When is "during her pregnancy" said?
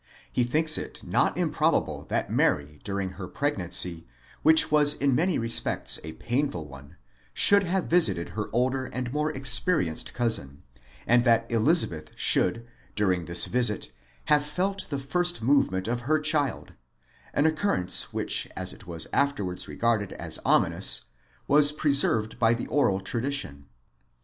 2.83-4.07